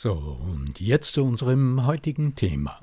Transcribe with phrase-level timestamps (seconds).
[0.00, 2.78] So, und jetzt zu unserem heutigen Thema.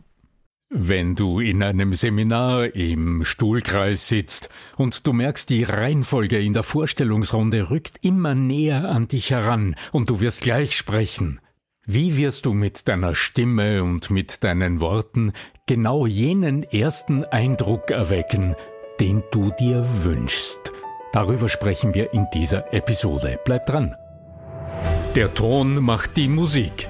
[0.70, 6.64] Wenn du in einem Seminar im Stuhlkreis sitzt und du merkst, die Reihenfolge in der
[6.64, 11.40] Vorstellungsrunde rückt immer näher an dich heran und du wirst gleich sprechen,
[11.86, 15.32] wie wirst du mit deiner Stimme und mit deinen Worten
[15.68, 18.56] genau jenen ersten Eindruck erwecken,
[19.00, 20.74] den du dir wünschst?
[21.14, 23.40] Darüber sprechen wir in dieser Episode.
[23.46, 23.96] Bleib dran.
[25.16, 26.90] Der Ton macht die Musik.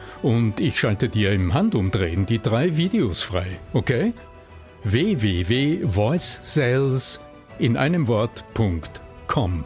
[0.23, 4.13] und ich schalte dir im Handumdrehen die drei Videos frei, okay?
[4.83, 7.19] www.voicesales
[7.59, 9.63] in einem Wort.com.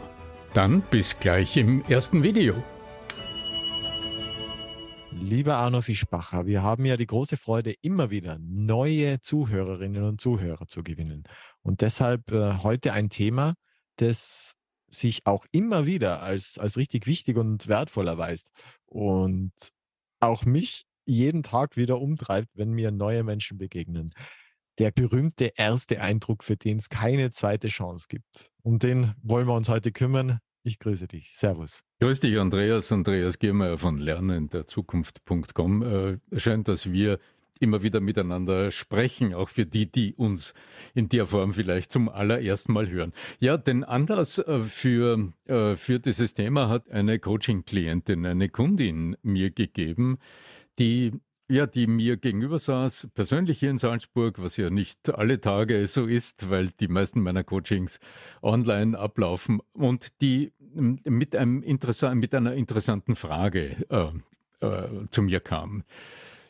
[0.52, 2.62] Dann bis gleich im ersten Video.
[5.12, 10.66] Lieber Arno Fischbacher, wir haben ja die große Freude, immer wieder neue Zuhörerinnen und Zuhörer
[10.66, 11.24] zu gewinnen.
[11.62, 13.54] Und deshalb äh, heute ein Thema,
[13.96, 14.52] das
[14.90, 18.50] sich auch immer wieder als, als richtig wichtig und wertvoll erweist.
[18.84, 19.52] Und
[20.20, 24.12] auch mich jeden Tag wieder umtreibt, wenn mir neue Menschen begegnen.
[24.78, 28.50] Der berühmte erste Eindruck, für den es keine zweite Chance gibt.
[28.62, 30.40] Um den wollen wir uns heute kümmern.
[30.64, 31.32] Ich grüße dich.
[31.36, 31.84] Servus.
[32.00, 32.90] Grüß dich, Andreas.
[32.90, 35.82] Andreas Giermeier von lernenderzukunft.com.
[35.82, 37.20] Äh, scheint, dass wir
[37.60, 40.54] immer wieder miteinander sprechen, auch für die, die uns
[40.94, 43.12] in der Form vielleicht zum allerersten Mal hören.
[43.40, 49.50] Ja, den Anlass äh, für, äh, für dieses Thema hat eine Coaching-Klientin, eine Kundin mir
[49.50, 50.18] gegeben,
[50.78, 51.12] die
[51.48, 56.06] ja, die mir gegenüber saß, persönlich hier in Salzburg, was ja nicht alle Tage so
[56.06, 58.00] ist, weil die meisten meiner Coachings
[58.42, 65.84] online ablaufen und die mit, einem mit einer interessanten Frage äh, äh, zu mir kam.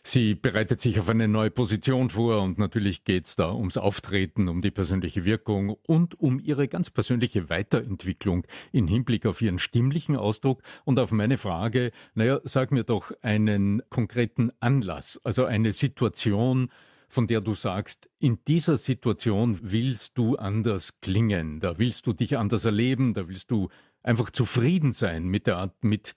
[0.09, 4.47] Sie bereitet sich auf eine neue Position vor und natürlich geht es da ums Auftreten,
[4.47, 10.17] um die persönliche Wirkung und um ihre ganz persönliche Weiterentwicklung in Hinblick auf ihren stimmlichen
[10.17, 16.69] Ausdruck und auf meine Frage, naja, sag mir doch einen konkreten Anlass, also eine Situation,
[17.09, 22.39] von der du sagst, in dieser Situation willst du anders klingen, da willst du dich
[22.39, 23.71] anders erleben, da willst du
[24.05, 26.15] einfach zufrieden sein mit der Art, mit,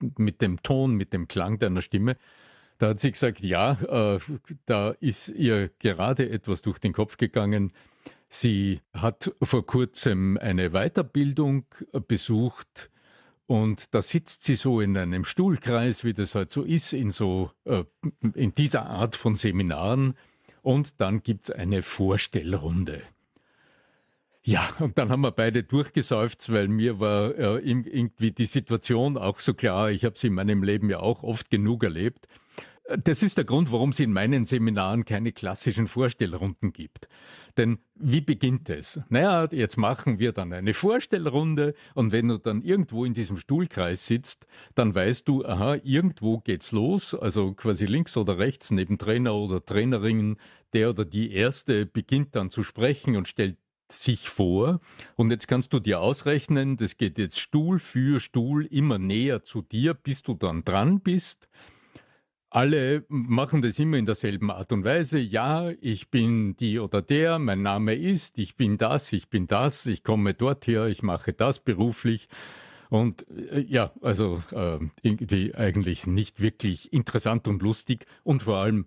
[0.00, 2.16] mit dem Ton, mit dem Klang deiner Stimme.
[2.78, 4.20] Da hat sie gesagt, ja, äh,
[4.66, 7.72] da ist ihr gerade etwas durch den Kopf gegangen.
[8.28, 11.64] Sie hat vor kurzem eine Weiterbildung
[12.06, 12.90] besucht
[13.46, 17.50] und da sitzt sie so in einem Stuhlkreis, wie das halt so ist, in so
[17.64, 17.84] äh,
[18.34, 20.14] in dieser Art von Seminaren.
[20.60, 23.02] Und dann gibt's eine Vorstellrunde.
[24.42, 29.38] Ja, und dann haben wir beide durchgesäuft, weil mir war äh, irgendwie die Situation auch
[29.38, 29.90] so klar.
[29.90, 32.28] Ich habe sie in meinem Leben ja auch oft genug erlebt.
[33.04, 37.06] Das ist der Grund, warum es in meinen Seminaren keine klassischen Vorstellrunden gibt.
[37.58, 38.98] Denn wie beginnt es?
[39.10, 44.06] Naja, jetzt machen wir dann eine Vorstellrunde und wenn du dann irgendwo in diesem Stuhlkreis
[44.06, 49.34] sitzt, dann weißt du, aha, irgendwo geht's los, also quasi links oder rechts neben Trainer
[49.34, 50.38] oder Trainerin,
[50.72, 53.58] der oder die Erste beginnt dann zu sprechen und stellt
[53.92, 54.80] sich vor.
[55.16, 59.60] Und jetzt kannst du dir ausrechnen, das geht jetzt Stuhl für Stuhl immer näher zu
[59.60, 61.48] dir, bis du dann dran bist.
[62.50, 65.18] Alle machen das immer in derselben Art und Weise.
[65.18, 69.86] Ja, ich bin die oder der, mein Name ist, ich bin das, ich bin das,
[69.86, 72.28] ich komme dort her, ich mache das beruflich.
[72.90, 78.86] Und äh, ja, also äh, irgendwie eigentlich nicht wirklich interessant und lustig und vor allem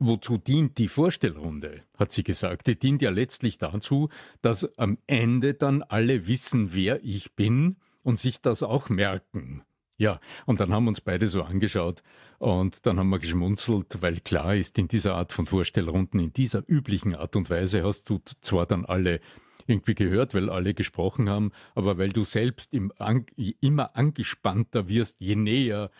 [0.00, 2.66] Wozu dient die Vorstellrunde, hat sie gesagt.
[2.66, 4.08] Die dient ja letztlich dazu,
[4.42, 9.62] dass am Ende dann alle wissen, wer ich bin und sich das auch merken.
[9.96, 12.02] Ja, und dann haben wir uns beide so angeschaut
[12.38, 16.64] und dann haben wir geschmunzelt, weil klar ist, in dieser Art von Vorstellrunden, in dieser
[16.66, 19.20] üblichen Art und Weise hast du zwar dann alle
[19.66, 23.26] irgendwie gehört, weil alle gesprochen haben, aber weil du selbst im, an,
[23.60, 25.90] immer angespannter wirst, je näher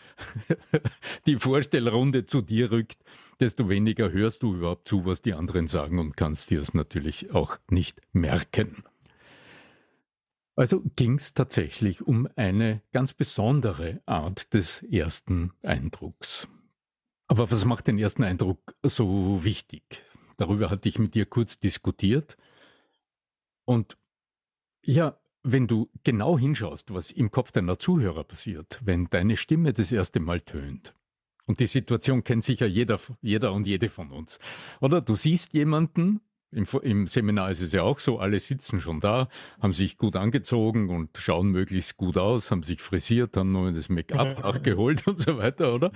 [1.25, 2.99] die Vorstellrunde zu dir rückt,
[3.39, 7.33] desto weniger hörst du überhaupt zu, was die anderen sagen und kannst dir es natürlich
[7.33, 8.83] auch nicht merken.
[10.55, 16.47] Also ging es tatsächlich um eine ganz besondere Art des ersten Eindrucks.
[17.27, 19.83] Aber was macht den ersten Eindruck so wichtig?
[20.37, 22.37] Darüber hatte ich mit dir kurz diskutiert.
[23.65, 23.97] Und
[24.83, 29.91] ja, wenn du genau hinschaust, was im Kopf deiner Zuhörer passiert, wenn deine Stimme das
[29.91, 30.93] erste Mal tönt,
[31.47, 34.39] und die Situation kennt sicher jeder, jeder und jede von uns.
[34.81, 36.21] Oder du siehst jemanden,
[36.55, 39.27] im, im, Seminar ist es ja auch so, alle sitzen schon da,
[39.61, 43.89] haben sich gut angezogen und schauen möglichst gut aus, haben sich frisiert, haben nur das
[43.89, 45.91] Make-up nachgeholt und so weiter, oder?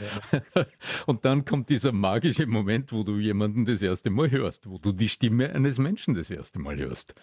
[0.54, 0.66] Ja.
[1.06, 4.92] Und dann kommt dieser magische Moment, wo du jemanden das erste Mal hörst, wo du
[4.92, 7.16] die Stimme eines Menschen das erste Mal hörst.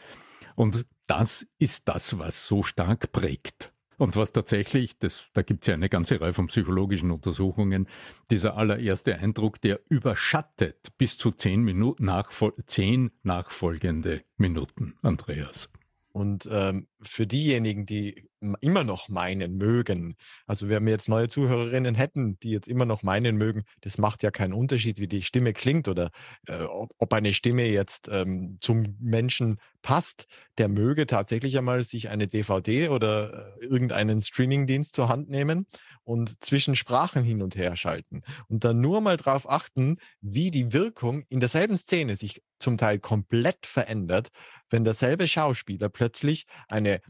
[0.54, 3.72] Und das ist das, was so stark prägt.
[3.98, 7.88] Und was tatsächlich, das, da gibt es ja eine ganze Reihe von psychologischen Untersuchungen,
[8.30, 15.70] dieser allererste Eindruck, der überschattet bis zu zehn Minuten nachfol zehn nachfolgende Minuten, Andreas.
[16.12, 18.28] Und ähm, für diejenigen, die
[18.60, 20.16] immer noch meinen mögen,
[20.46, 24.22] also wenn wir jetzt neue Zuhörerinnen hätten, die jetzt immer noch meinen mögen, das macht
[24.22, 26.10] ja keinen Unterschied, wie die Stimme klingt oder
[26.46, 30.26] äh, ob, ob, eine Stimme jetzt ähm, zum Menschen passt,
[30.58, 35.66] der möge tatsächlich einmal sich eine DVD oder äh, irgendeinen Streamingdienst zur Hand nehmen
[36.04, 40.72] und zwischen Sprachen hin und her schalten und dann nur mal darauf achten, wie die
[40.72, 44.28] Wirkung in derselben Szene sich zum Teil komplett verändert,
[44.70, 47.00] wenn derselbe Schauspieler plötzlich eine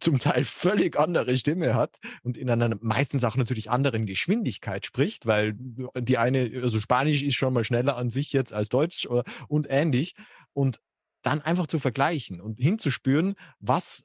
[0.00, 5.26] zum Teil völlig andere Stimme hat und in einer meistens auch natürlich anderen Geschwindigkeit spricht,
[5.26, 9.22] weil die eine, also Spanisch ist schon mal schneller an sich jetzt als Deutsch äh,
[9.48, 10.14] und ähnlich.
[10.52, 10.80] Und
[11.22, 14.04] dann einfach zu vergleichen und hinzuspüren, was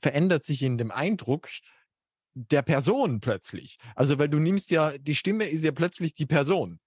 [0.00, 1.48] verändert sich in dem Eindruck
[2.34, 3.78] der Person plötzlich.
[3.96, 6.78] Also, weil du nimmst ja, die Stimme ist ja plötzlich die Person.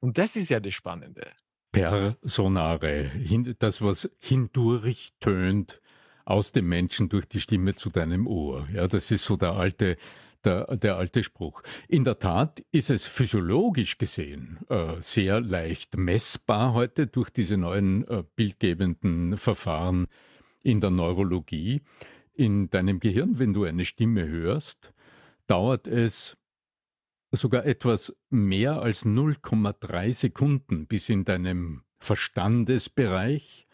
[0.00, 1.26] Und das ist ja das Spannende.
[1.72, 3.10] Personare,
[3.58, 5.80] das, was hindurch tönt
[6.24, 8.68] aus dem Menschen durch die Stimme zu deinem Ohr.
[8.72, 9.96] Ja, das ist so der alte,
[10.44, 11.62] der, der alte Spruch.
[11.88, 18.06] In der Tat ist es physiologisch gesehen äh, sehr leicht messbar heute durch diese neuen
[18.08, 20.06] äh, bildgebenden Verfahren
[20.62, 21.82] in der Neurologie.
[22.34, 24.92] In deinem Gehirn, wenn du eine Stimme hörst,
[25.46, 26.36] dauert es
[27.30, 33.66] sogar etwas mehr als 0,3 Sekunden bis in deinem Verstandesbereich,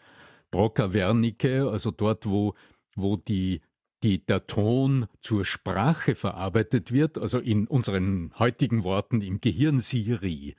[0.51, 2.53] Broca Wernicke, also dort, wo,
[2.95, 3.61] wo die,
[4.03, 10.55] die, der Ton zur Sprache verarbeitet wird, also in unseren heutigen Worten im Gehirn Siri.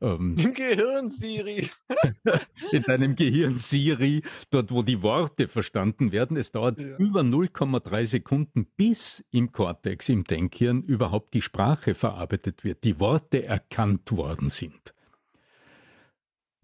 [0.00, 1.70] Ähm, Im Gehirn Siri.
[2.72, 6.36] in deinem Gehirn Siri, dort wo die Worte verstanden werden.
[6.36, 6.96] Es dauert ja.
[6.98, 13.44] über 0,3 Sekunden, bis im Kortex, im Denkhirn, überhaupt die Sprache verarbeitet wird, die Worte
[13.44, 14.94] erkannt worden sind.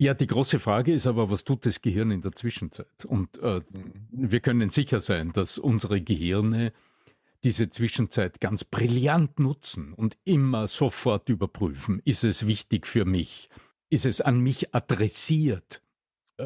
[0.02, 3.04] Ja, die große Frage ist aber, was tut das Gehirn in der Zwischenzeit?
[3.06, 3.92] Und äh, mhm.
[4.10, 6.72] wir können sicher sein, dass unsere Gehirne
[7.44, 13.48] diese Zwischenzeit ganz brillant nutzen und immer sofort überprüfen, ist es wichtig für mich?
[13.90, 15.81] Ist es an mich adressiert?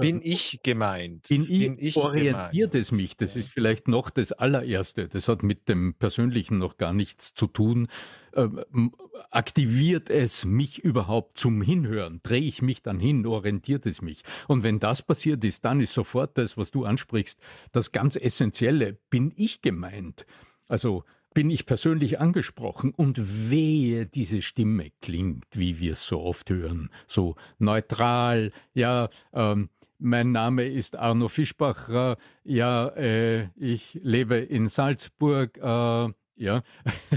[0.00, 1.28] Bin ich gemeint?
[1.28, 2.74] Bin ich, bin ich orientiert gemeint?
[2.74, 3.16] es mich?
[3.16, 5.08] Das ist vielleicht noch das allererste.
[5.08, 7.88] Das hat mit dem Persönlichen noch gar nichts zu tun.
[8.34, 8.92] Ähm,
[9.30, 12.20] aktiviert es mich überhaupt zum Hinhören?
[12.22, 13.26] Drehe ich mich dann hin?
[13.26, 14.22] Orientiert es mich?
[14.48, 17.40] Und wenn das passiert ist, dann ist sofort das, was du ansprichst,
[17.72, 18.98] das ganz Essentielle.
[19.10, 20.26] Bin ich gemeint?
[20.68, 21.04] Also
[21.36, 26.88] bin ich persönlich angesprochen und wehe, diese Stimme klingt, wie wir es so oft hören,
[27.06, 35.56] so neutral, ja, ähm, mein Name ist Arno Fischbacher, ja, äh, ich lebe in Salzburg,
[35.58, 36.62] äh, ja.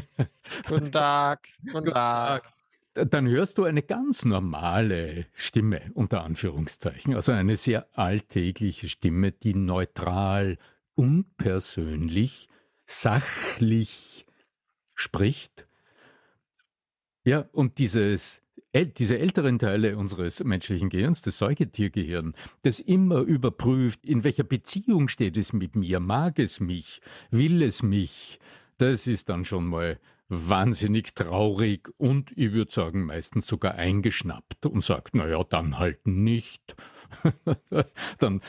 [0.67, 2.51] Guten Tag, guten Tag.
[2.93, 9.53] Dann hörst du eine ganz normale Stimme, unter Anführungszeichen, also eine sehr alltägliche Stimme, die
[9.53, 10.57] neutral,
[10.95, 12.47] unpersönlich,
[12.85, 14.25] sachlich
[14.95, 15.67] spricht.
[17.25, 18.41] Ja, und dieses
[18.73, 25.37] diese älteren Teile unseres menschlichen Gehirns, das Säugetiergehirn, das immer überprüft, in welcher Beziehung steht
[25.37, 28.39] es mit mir, mag es mich, will es mich,
[28.77, 29.99] das ist dann schon mal
[30.29, 36.75] wahnsinnig traurig und ich würde sagen meistens sogar eingeschnappt und sagt, naja, dann halt nicht.
[38.19, 38.41] dann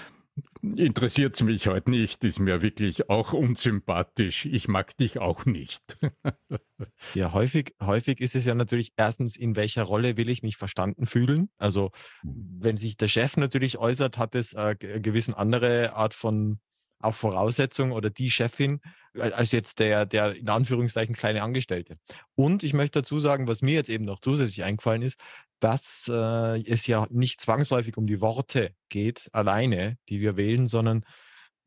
[0.62, 4.46] interessiert es mich heute nicht, ist mir wirklich auch unsympathisch.
[4.46, 5.99] Ich mag dich auch nicht.
[7.14, 11.06] ja, häufig, häufig ist es ja natürlich erstens, in welcher Rolle will ich mich verstanden
[11.06, 11.50] fühlen?
[11.58, 11.90] Also,
[12.22, 12.58] hm.
[12.60, 16.60] wenn sich der Chef natürlich äußert, hat es eine gewissen andere Art von
[17.00, 18.80] auch Voraussetzung oder die Chefin
[19.14, 21.99] als jetzt der, der in Anführungszeichen kleine Angestellte.
[22.37, 25.19] Und ich möchte dazu sagen, was mir jetzt eben noch zusätzlich eingefallen ist,
[25.59, 31.04] dass äh, es ja nicht zwangsläufig um die Worte geht, alleine, die wir wählen, sondern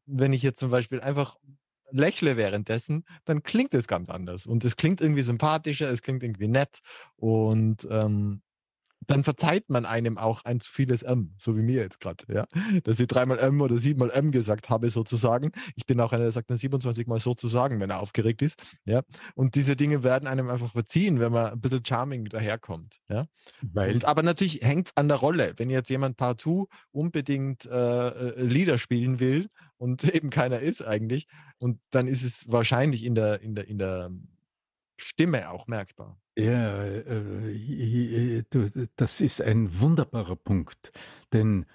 [0.05, 1.37] wenn ich jetzt zum Beispiel einfach
[1.91, 4.45] lächle währenddessen, dann klingt es ganz anders.
[4.47, 6.79] Und es klingt irgendwie sympathischer, es klingt irgendwie nett.
[7.15, 8.41] Und ähm,
[9.09, 12.45] dann verzeiht man einem auch ein zu vieles M, so wie mir jetzt gerade, ja.
[12.83, 15.51] Dass ich dreimal M oder siebenmal M gesagt habe, sozusagen.
[15.75, 19.01] Ich bin auch einer, der sagt dann 27 Mal sozusagen, wenn er aufgeregt ist, ja.
[19.35, 23.27] Und diese Dinge werden einem einfach verziehen, wenn man ein bisschen charming daherkommt, ja.
[23.61, 25.53] Weil Und, aber natürlich hängt es an der Rolle.
[25.57, 31.27] Wenn jetzt jemand partout unbedingt äh, äh Lieder spielen will und eben keiner ist eigentlich,
[31.57, 34.11] und dann ist es wahrscheinlich in der, in der, in der
[34.97, 36.17] Stimme auch merkbar.
[36.35, 38.43] Ja, äh,
[38.95, 40.91] das ist ein wunderbarer Punkt,
[41.31, 41.65] denn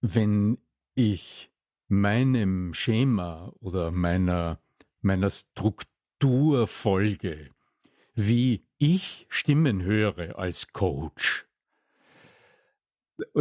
[0.00, 0.58] wenn
[0.94, 1.50] ich
[1.88, 4.58] meinem Schema oder meiner,
[5.02, 7.50] meiner Struktur folge,
[8.14, 11.46] wie ich Stimmen höre als Coach,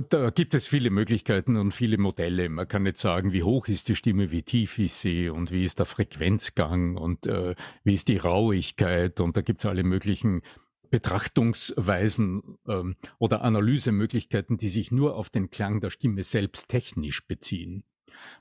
[0.10, 2.50] da gibt es viele Möglichkeiten und viele Modelle.
[2.50, 5.64] Man kann nicht sagen, wie hoch ist die Stimme, wie tief ist sie und wie
[5.64, 10.42] ist der Frequenzgang und äh, wie ist die Rauigkeit und da gibt es alle möglichen
[10.90, 17.84] Betrachtungsweisen ähm, oder Analysemöglichkeiten, die sich nur auf den Klang der Stimme selbst technisch beziehen.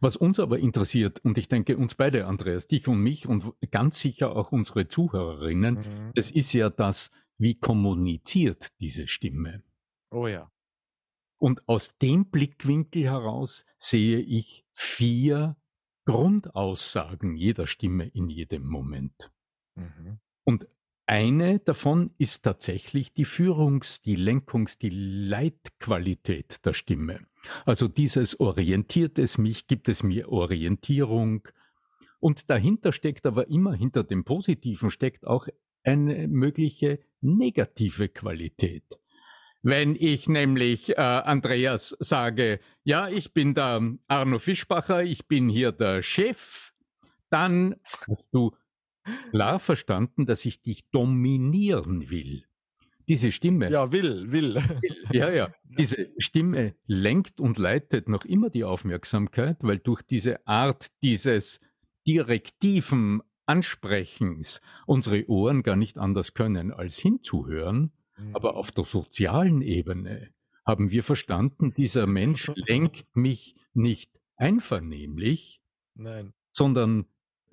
[0.00, 4.00] Was uns aber interessiert, und ich denke uns beide, Andreas, dich und mich und ganz
[4.00, 6.12] sicher auch unsere Zuhörerinnen, mhm.
[6.14, 9.62] es ist ja das, wie kommuniziert diese Stimme.
[10.11, 10.50] Oh ja.
[11.38, 15.57] Und aus dem Blickwinkel heraus sehe ich vier
[16.04, 19.30] Grundaussagen jeder Stimme in jedem Moment.
[19.76, 20.18] Mhm.
[20.45, 20.66] Und
[21.07, 27.21] eine davon ist tatsächlich die Führungs-, die Lenkungs-, die Leitqualität der Stimme.
[27.64, 31.49] Also dieses orientiert es mich, gibt es mir Orientierung.
[32.21, 35.49] Und dahinter steckt aber immer, hinter dem Positiven steckt auch
[35.83, 38.99] eine mögliche negative Qualität.
[39.62, 45.73] Wenn ich nämlich äh, Andreas sage, ja, ich bin der Arno Fischbacher, ich bin hier
[45.73, 46.73] der Chef,
[47.31, 47.77] dann
[48.09, 48.53] hast du
[49.31, 52.45] klar verstanden, dass ich dich dominieren will.
[53.09, 53.71] Diese Stimme.
[53.71, 54.62] Ja, will, will.
[55.11, 55.53] Ja, ja.
[55.65, 61.61] Diese Stimme lenkt und leitet noch immer die Aufmerksamkeit, weil durch diese Art dieses
[62.07, 67.93] direktiven Ansprechens unsere Ohren gar nicht anders können, als hinzuhören
[68.33, 70.31] aber auf der sozialen Ebene
[70.65, 75.61] haben wir verstanden, dieser Mensch lenkt mich nicht einvernehmlich,
[75.95, 76.35] Nein.
[76.51, 77.07] sondern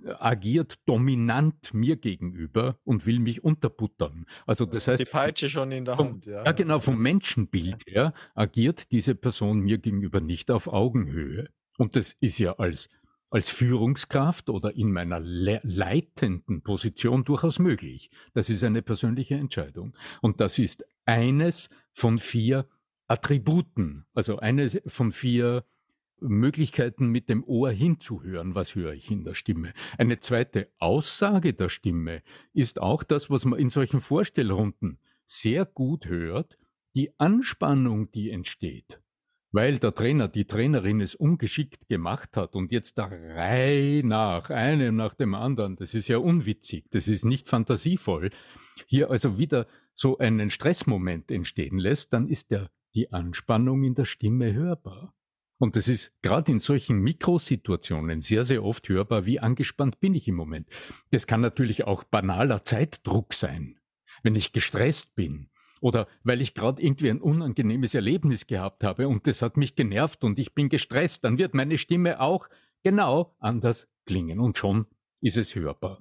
[0.04, 4.26] äh, agiert dominant mir gegenüber und will mich unterbuttern.
[4.46, 6.26] Also das heißt, die Peitsche schon in der vom, Hand.
[6.26, 6.44] Ja.
[6.44, 6.80] ja, genau.
[6.80, 11.50] Vom Menschenbild her agiert diese Person mir gegenüber nicht auf Augenhöhe.
[11.78, 12.90] Und das ist ja als
[13.30, 18.10] als Führungskraft oder in meiner le leitenden Position durchaus möglich.
[18.34, 19.96] Das ist eine persönliche Entscheidung.
[20.22, 22.68] Und das ist eines von vier
[23.08, 25.66] Attributen, also eines von vier
[26.20, 29.74] Möglichkeiten mit dem Ohr hinzuhören, was höre ich in der Stimme.
[29.98, 36.06] Eine zweite Aussage der Stimme ist auch das, was man in solchen Vorstellrunden sehr gut
[36.06, 36.58] hört,
[36.96, 39.02] die Anspannung, die entsteht
[39.56, 44.98] weil der Trainer, die Trainerin es ungeschickt gemacht hat und jetzt der Reihe nach, einem
[44.98, 48.32] nach dem anderen, das ist ja unwitzig, das ist nicht fantasievoll,
[48.86, 54.04] hier also wieder so einen Stressmoment entstehen lässt, dann ist der, die Anspannung in der
[54.04, 55.16] Stimme hörbar.
[55.58, 60.28] Und das ist gerade in solchen Mikrosituationen sehr, sehr oft hörbar, wie angespannt bin ich
[60.28, 60.68] im Moment.
[61.12, 63.80] Das kann natürlich auch banaler Zeitdruck sein.
[64.22, 65.50] Wenn ich gestresst bin,
[65.86, 70.24] oder weil ich gerade irgendwie ein unangenehmes Erlebnis gehabt habe und das hat mich genervt
[70.24, 72.50] und ich bin gestresst, dann wird meine Stimme auch
[72.82, 74.88] genau anders klingen und schon
[75.22, 76.00] ist es hörbar.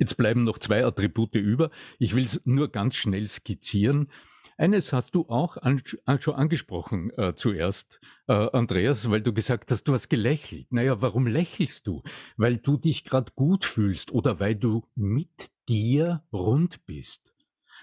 [0.00, 1.70] Jetzt bleiben noch zwei Attribute über.
[2.00, 4.10] Ich will es nur ganz schnell skizzieren.
[4.58, 5.80] Eines hast du auch an,
[6.18, 10.72] schon angesprochen äh, zuerst, äh, Andreas, weil du gesagt hast, du hast gelächelt.
[10.72, 12.02] Naja, warum lächelst du?
[12.36, 17.32] Weil du dich gerade gut fühlst oder weil du mit dir rund bist.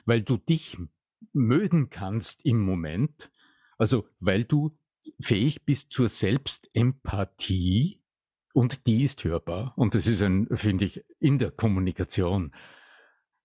[0.05, 0.77] weil du dich
[1.33, 3.31] mögen kannst im Moment,
[3.77, 4.77] also weil du
[5.19, 8.01] fähig bist zur Selbstempathie
[8.53, 9.73] und die ist hörbar.
[9.75, 12.51] Und das ist ein, finde ich, in der Kommunikation.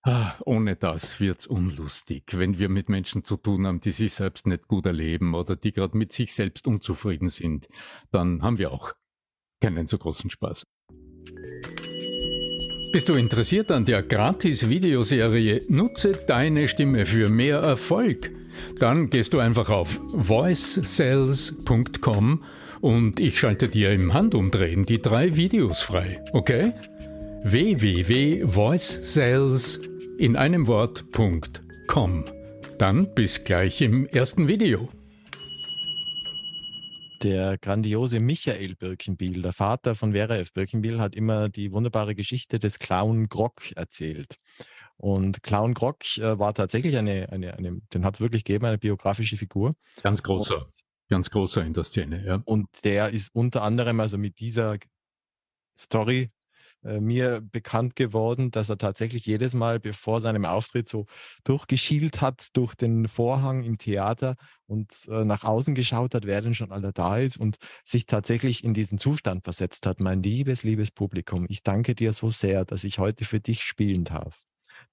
[0.02, 4.46] Ah, ohne das wird's unlustig, wenn wir mit Menschen zu tun haben, die sich selbst
[4.46, 7.68] nicht gut erleben oder die gerade mit sich selbst unzufrieden sind,
[8.12, 8.92] dann haben wir auch
[9.60, 10.64] keinen so großen Spaß.
[12.96, 18.30] Bist du interessiert an der Gratis-Videoserie Nutze deine Stimme für mehr Erfolg?
[18.78, 22.42] Dann gehst du einfach auf voicesales.com
[22.80, 26.72] und ich schalte dir im Handumdrehen die drei Videos frei, okay?
[27.42, 29.80] www.voicesales
[30.16, 32.24] in einem Wort.com.
[32.78, 34.88] Dann bis gleich im ersten Video.
[37.22, 40.52] Der grandiose Michael Birkenbiel, der Vater von Vera F.
[40.52, 44.36] Birkenbiel, hat immer die wunderbare Geschichte des Clown Grock erzählt.
[44.96, 48.78] Und Clown Grock äh, war tatsächlich eine, eine, eine den hat es wirklich gegeben, eine
[48.78, 49.76] biografische Figur.
[50.02, 52.42] Ganz großer, und, ganz großer in der Szene, ja.
[52.44, 54.78] Und der ist unter anderem also mit dieser
[55.78, 56.30] Story
[57.00, 61.06] mir bekannt geworden, dass er tatsächlich jedes Mal bevor seinem Auftritt so
[61.44, 66.54] durchgeschielt hat durch den Vorhang im Theater und äh, nach außen geschaut hat, wer denn
[66.54, 70.00] schon alle da ist und sich tatsächlich in diesen Zustand versetzt hat.
[70.00, 74.04] Mein liebes, liebes Publikum, ich danke dir so sehr, dass ich heute für dich spielen
[74.04, 74.42] darf.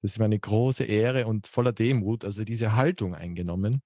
[0.02, 3.82] Das ist meine große Ehre und voller Demut, also diese Haltung eingenommen.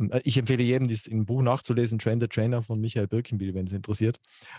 [0.00, 3.54] Und äh, ich empfehle jedem, das im Buch nachzulesen, Train the Trainer von Michael Birkenbiel,
[3.54, 4.18] wenn es interessiert.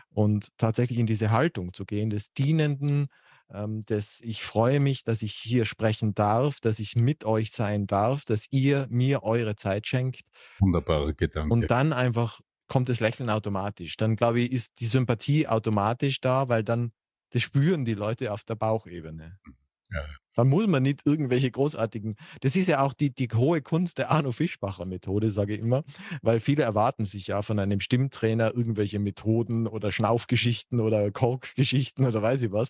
[0.10, 3.07] Und tatsächlich in diese Haltung zu gehen, des Dienenden,
[3.51, 7.88] ähm, des Ich freue mich, dass ich hier sprechen darf, dass ich mit euch sein
[7.88, 10.21] darf, dass ihr mir eure Zeit schenkt.
[10.60, 11.51] Wunderbarer Gedanke.
[11.51, 13.98] Und dann einfach kommt das Lächeln automatisch.
[13.98, 16.93] Dann glaube ich, ist die Sympathie automatisch da, weil dann
[17.31, 19.39] das spüren die Leute auf der Bauchebene.
[19.91, 20.01] Ja.
[20.36, 22.15] Dann muss man nicht irgendwelche großartigen.
[22.39, 25.83] Das ist ja auch die, die hohe Kunst der Arno Fischbacher Methode, sage ich immer,
[26.21, 32.22] weil viele erwarten sich ja von einem Stimmtrainer irgendwelche Methoden oder Schnaufgeschichten oder Korkgeschichten oder
[32.22, 32.70] weiß ich was.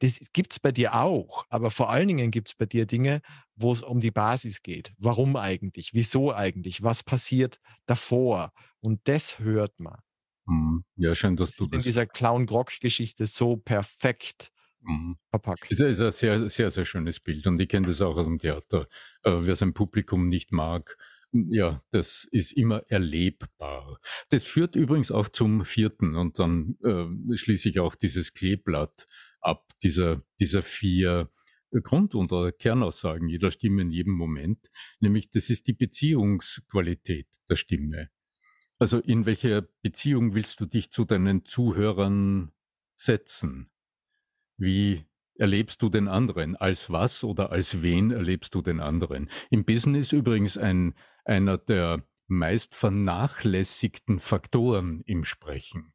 [0.00, 3.20] Das gibt es bei dir auch, aber vor allen Dingen gibt es bei dir Dinge,
[3.54, 4.92] wo es um die Basis geht.
[4.98, 5.94] Warum eigentlich?
[5.94, 6.82] Wieso eigentlich?
[6.82, 8.52] Was passiert davor?
[8.80, 10.00] Und das hört man.
[10.46, 10.84] Mhm.
[10.96, 11.84] Ja, schön, dass das du das.
[11.86, 14.52] In dieser Clown-Grock-Geschichte so perfekt
[14.86, 15.16] Mhm.
[15.30, 15.70] verpackt.
[15.70, 18.38] Das ist ein sehr, sehr, sehr schönes Bild und ich kenne das auch aus dem
[18.38, 18.88] Theater.
[19.22, 20.96] Äh, wer sein Publikum nicht mag,
[21.32, 23.98] ja, das ist immer erlebbar.
[24.30, 29.06] Das führt übrigens auch zum vierten und dann äh, schließe ich auch dieses Kleeblatt
[29.40, 31.30] ab, dieser, dieser vier
[31.82, 34.70] Grund- oder Kernaussagen jeder Stimme in jedem Moment,
[35.00, 38.10] nämlich das ist die Beziehungsqualität der Stimme.
[38.78, 42.52] Also in welcher Beziehung willst du dich zu deinen Zuhörern
[42.96, 43.70] setzen?
[44.56, 46.56] Wie erlebst du den anderen?
[46.56, 49.28] Als was oder als wen erlebst du den anderen?
[49.50, 55.92] Im Business übrigens ein, einer der meist vernachlässigten Faktoren im Sprechen.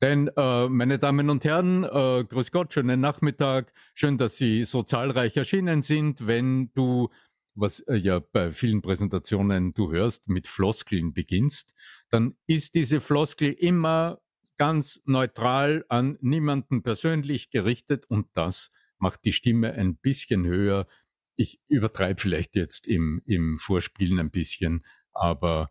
[0.00, 3.72] Denn, äh, meine Damen und Herren, äh, grüß Gott, schönen Nachmittag.
[3.94, 6.26] Schön, dass Sie so zahlreich erschienen sind.
[6.26, 7.08] Wenn du,
[7.54, 11.74] was äh, ja bei vielen Präsentationen du hörst, mit Floskeln beginnst,
[12.10, 14.20] dann ist diese Floskel immer
[14.56, 20.86] ganz neutral an niemanden persönlich gerichtet und das macht die Stimme ein bisschen höher.
[21.36, 25.70] Ich übertreibe vielleicht jetzt im, im Vorspielen ein bisschen, aber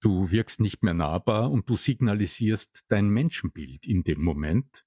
[0.00, 4.84] du wirkst nicht mehr nahbar und du signalisierst dein Menschenbild in dem Moment.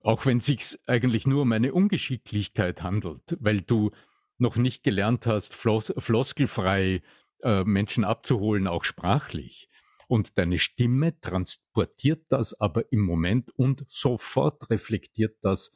[0.00, 3.90] Auch wenn sich eigentlich nur um eine Ungeschicklichkeit handelt, weil du
[4.38, 7.02] noch nicht gelernt hast, flos floskelfrei
[7.42, 9.68] äh, Menschen abzuholen, auch sprachlich.
[10.08, 15.70] Und deine Stimme transportiert das aber im Moment und sofort reflektiert das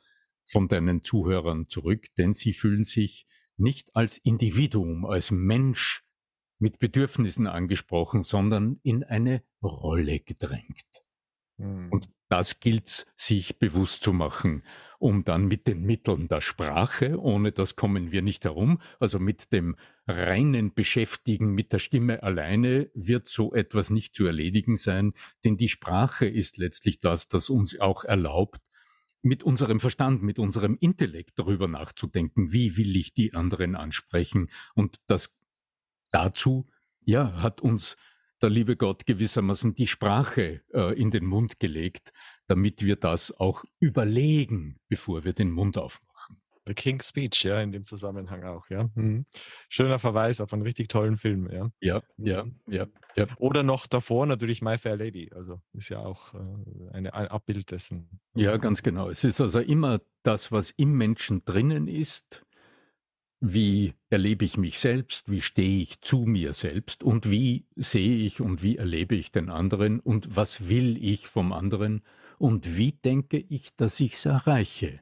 [0.47, 6.05] von deinen Zuhörern zurück, denn sie fühlen sich nicht als Individuum, als Mensch
[6.59, 11.05] mit Bedürfnissen angesprochen, sondern in eine Rolle gedrängt.
[11.59, 11.90] Mhm.
[11.90, 14.62] Und das gilt sich bewusst zu machen
[15.03, 19.53] um dann mit den Mitteln der Sprache, ohne das kommen wir nicht herum, also mit
[19.53, 19.75] dem
[20.07, 25.12] reinen Beschäftigen mit der Stimme alleine wird so etwas nicht zu erledigen sein,
[25.45, 28.61] denn die Sprache ist letztlich das, das uns auch erlaubt,
[29.23, 34.51] mit unserem Verstand, mit unserem Intellekt darüber nachzudenken, wie will ich die anderen ansprechen.
[34.75, 35.37] Und das
[36.12, 36.69] dazu,
[37.05, 37.97] ja, hat uns
[38.41, 42.12] der liebe Gott gewissermaßen die Sprache äh, in den Mund gelegt,
[42.53, 46.37] damit wir das auch überlegen, bevor wir den Mund aufmachen.
[46.67, 48.91] The King's Speech, ja, in dem Zusammenhang auch, ja.
[48.95, 49.25] Mhm.
[49.71, 51.71] Schöner Verweis auf einen richtig tollen Film, ja.
[51.81, 52.61] Ja, ja, mhm.
[52.67, 52.87] ja,
[53.17, 53.27] ja.
[53.38, 56.38] Oder noch davor natürlich My Fair Lady, also ist ja auch äh,
[56.93, 58.21] eine, ein Abbild dessen.
[58.35, 59.09] Ja, ganz genau.
[59.09, 62.45] Es ist also immer das, was im Menschen drinnen ist,
[63.44, 67.02] wie erlebe ich mich selbst, wie stehe ich zu mir selbst?
[67.02, 69.98] Und wie sehe ich und wie erlebe ich den anderen?
[69.98, 72.02] Und was will ich vom anderen?
[72.38, 75.00] Und wie denke ich, dass ich es erreiche.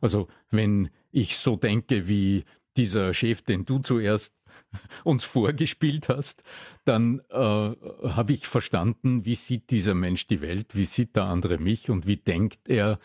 [0.00, 2.44] Also wenn ich so denke wie
[2.76, 4.36] dieser Chef, den du zuerst
[5.04, 6.44] uns vorgespielt hast,
[6.84, 11.58] dann äh, habe ich verstanden, wie sieht dieser Mensch die Welt, wie sieht der andere
[11.58, 11.90] mich?
[11.90, 13.00] Und wie denkt er,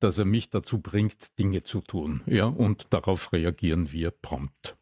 [0.00, 2.22] dass er mich dazu bringt, Dinge zu tun.
[2.26, 4.76] Ja, und darauf reagieren wir prompt.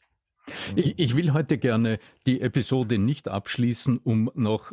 [0.77, 4.73] Ich, ich will heute gerne die Episode nicht abschließen, um noch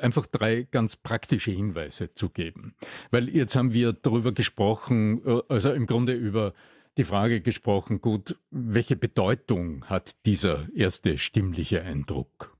[0.00, 2.74] einfach drei ganz praktische Hinweise zu geben.
[3.10, 6.52] Weil jetzt haben wir darüber gesprochen, äh, also im Grunde über
[6.98, 12.55] die Frage gesprochen, gut, welche Bedeutung hat dieser erste stimmliche Eindruck?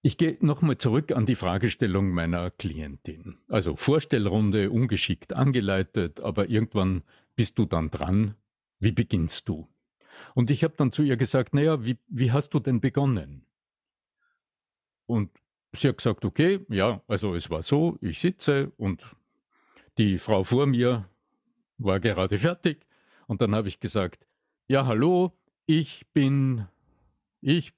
[0.00, 3.38] Ich gehe nochmal zurück an die Fragestellung meiner Klientin.
[3.48, 7.02] Also Vorstellrunde, ungeschickt angeleitet, aber irgendwann
[7.34, 8.36] bist du dann dran.
[8.78, 9.68] Wie beginnst du?
[10.34, 13.44] Und ich habe dann zu ihr gesagt, naja, wie, wie hast du denn begonnen?
[15.06, 15.30] Und
[15.72, 19.02] sie hat gesagt, okay, ja, also es war so, ich sitze und
[19.96, 21.08] die Frau vor mir
[21.76, 22.86] war gerade fertig.
[23.26, 24.26] Und dann habe ich gesagt,
[24.68, 25.32] ja, hallo,
[25.66, 26.66] ich bin,
[27.40, 27.72] ich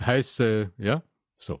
[0.00, 1.02] heiße, ja,
[1.42, 1.60] so.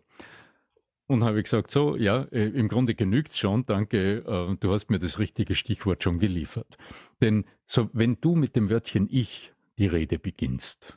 [1.06, 4.88] Und habe ich gesagt, so, ja, äh, im Grunde genügt's schon, danke, äh, du hast
[4.88, 6.78] mir das richtige Stichwort schon geliefert.
[7.20, 10.96] Denn so, wenn du mit dem Wörtchen ich die Rede beginnst,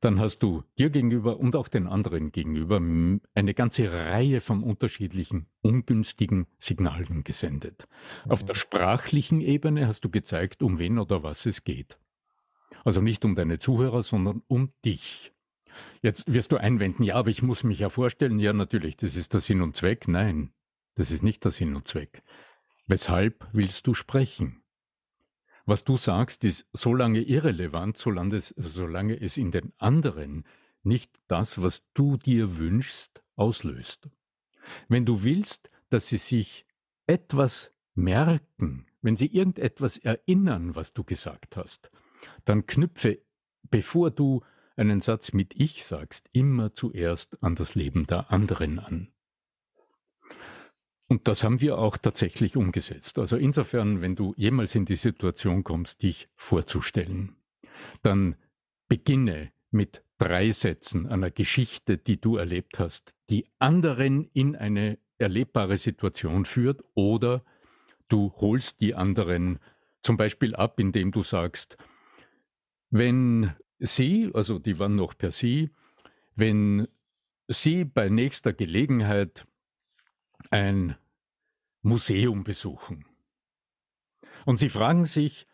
[0.00, 5.46] dann hast du dir gegenüber und auch den anderen gegenüber eine ganze Reihe von unterschiedlichen
[5.60, 7.88] ungünstigen Signalen gesendet.
[8.24, 8.30] Mhm.
[8.30, 11.98] Auf der sprachlichen Ebene hast du gezeigt, um wen oder was es geht.
[12.84, 15.32] Also nicht um deine Zuhörer, sondern um dich.
[16.02, 19.34] Jetzt wirst du einwenden, ja, aber ich muss mich ja vorstellen, ja natürlich, das ist
[19.34, 20.08] der Sinn und Zweck.
[20.08, 20.52] Nein,
[20.94, 22.22] das ist nicht der Sinn und Zweck.
[22.86, 24.62] Weshalb willst du sprechen?
[25.66, 30.44] Was du sagst, ist so lange irrelevant, solange es, solange es in den anderen
[30.82, 34.08] nicht das, was du dir wünschst, auslöst.
[34.88, 36.64] Wenn du willst, dass sie sich
[37.06, 41.90] etwas merken, wenn sie irgendetwas erinnern, was du gesagt hast,
[42.44, 43.20] dann knüpfe,
[43.64, 44.42] bevor du
[44.78, 49.08] einen Satz mit Ich sagst, immer zuerst an das Leben der anderen an.
[51.08, 53.18] Und das haben wir auch tatsächlich umgesetzt.
[53.18, 57.36] Also insofern, wenn du jemals in die Situation kommst, dich vorzustellen,
[58.02, 58.36] dann
[58.88, 65.76] beginne mit drei Sätzen einer Geschichte, die du erlebt hast, die anderen in eine erlebbare
[65.76, 67.44] Situation führt oder
[68.08, 69.58] du holst die anderen
[70.02, 71.76] zum Beispiel ab, indem du sagst,
[72.90, 75.70] wenn sie, also die waren noch per sie,
[76.34, 76.88] wenn
[77.48, 79.46] sie bei nächster Gelegenheit
[80.50, 80.96] ein
[81.82, 83.04] Museum besuchen.
[84.44, 85.46] Und Sie fragen sich,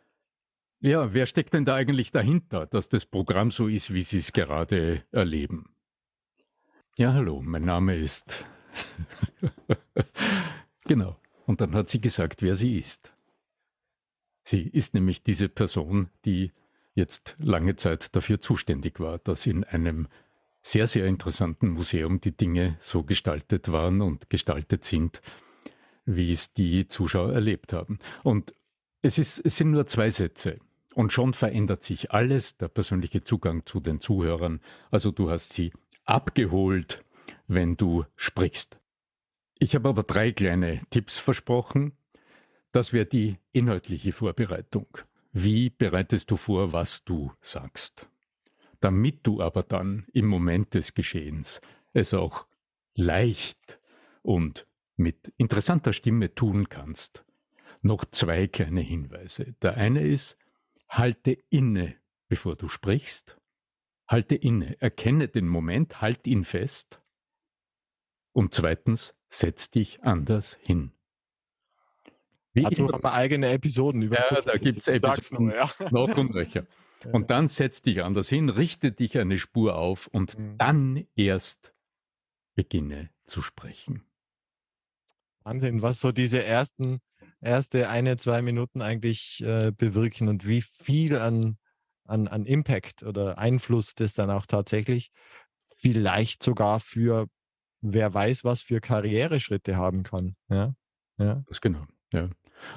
[0.80, 4.32] ja, wer steckt denn da eigentlich dahinter, dass das Programm so ist, wie Sie es
[4.32, 5.74] gerade erleben?
[6.96, 8.44] Ja, hallo, mein Name ist.
[10.84, 11.18] genau.
[11.46, 13.12] Und dann hat sie gesagt, wer sie ist.
[14.42, 16.52] Sie ist nämlich diese Person, die
[16.94, 20.09] jetzt lange Zeit dafür zuständig war, dass in einem
[20.62, 25.20] sehr, sehr interessanten Museum die Dinge so gestaltet waren und gestaltet sind,
[26.07, 27.98] wie es die Zuschauer erlebt haben.
[28.22, 28.54] Und
[29.02, 30.59] es, ist, es sind nur zwei Sätze.
[30.94, 34.61] Und schon verändert sich alles, der persönliche Zugang zu den Zuhörern.
[34.90, 35.72] Also du hast sie
[36.04, 37.04] abgeholt,
[37.46, 38.78] wenn du sprichst.
[39.59, 41.92] Ich habe aber drei kleine Tipps versprochen.
[42.72, 44.87] Das wäre die inhaltliche Vorbereitung.
[45.37, 48.09] Wie bereitest du vor, was du sagst?
[48.79, 51.61] Damit du aber dann im Moment des Geschehens
[51.92, 52.47] es auch
[52.94, 53.81] leicht
[54.23, 57.25] und mit interessanter Stimme tun kannst.
[57.83, 59.57] Noch zwei kleine Hinweise.
[59.61, 60.38] Der eine ist,
[60.88, 61.97] halte inne,
[62.29, 63.37] bevor du sprichst.
[64.07, 67.03] Halte inne, erkenne den Moment, halt ihn fest.
[68.31, 70.93] Und zweitens, setz dich anders hin.
[72.55, 74.17] Wie Dazu haben wir eigene Episoden über.
[74.17, 75.71] Ja, da gibt es Episoden nur, ja.
[75.90, 76.67] noch und nöcher.
[77.12, 80.57] Und dann setz dich anders hin, richte dich eine Spur auf und mhm.
[80.57, 81.75] dann erst
[82.55, 84.05] beginne zu sprechen.
[85.43, 87.01] Wahnsinn, was so diese ersten,
[87.40, 91.59] erste eine, zwei Minuten eigentlich äh, bewirken und wie viel an,
[92.05, 95.11] an, an Impact oder Einfluss das dann auch tatsächlich
[95.77, 97.29] vielleicht sogar für
[97.83, 100.37] wer weiß, was für Karriereschritte haben kann.
[100.49, 100.75] Ja,
[101.19, 101.43] ja.
[101.47, 102.31] Das genau, ja.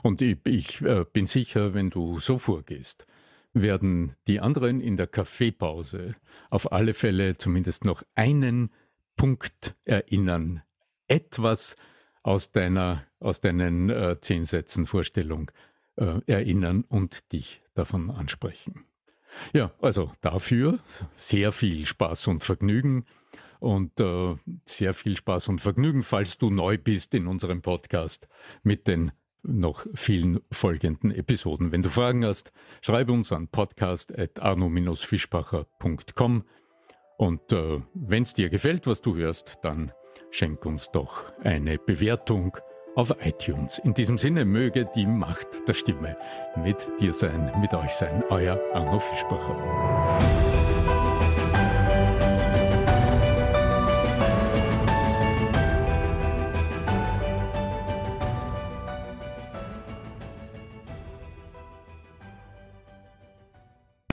[0.04, 3.06] Und ich, ich äh, bin sicher, wenn du so vorgehst,
[3.54, 6.16] werden die anderen in der Kaffeepause
[6.50, 8.72] auf alle Fälle zumindest noch einen
[9.16, 10.62] Punkt erinnern.
[11.08, 11.76] Etwas,
[12.28, 15.50] aus deiner, aus deinen äh, zehn Sätzen Vorstellung
[15.96, 18.84] äh, erinnern und dich davon ansprechen.
[19.54, 20.80] Ja, also dafür
[21.16, 23.06] sehr viel Spaß und Vergnügen
[23.62, 28.28] und äh, sehr viel Spaß und Vergnügen, falls du neu bist in unserem Podcast
[28.62, 29.14] mit den
[29.48, 31.72] noch vielen folgenden Episoden.
[31.72, 36.44] Wenn du Fragen hast, schreibe uns an podcast.arno-fischbacher.com
[37.18, 39.92] und äh, wenn es dir gefällt, was du hörst, dann
[40.30, 42.58] schenk uns doch eine Bewertung
[42.96, 43.80] auf iTunes.
[43.80, 46.18] In diesem Sinne möge die Macht der Stimme
[46.56, 50.37] mit dir sein, mit euch sein, euer Arno Fischbacher.